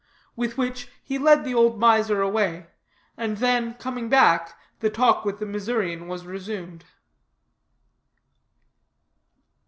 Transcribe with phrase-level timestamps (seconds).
[0.35, 2.65] With which he led the old miser away,
[3.15, 6.85] and then, coming back, the talk with the Missourian was resumed.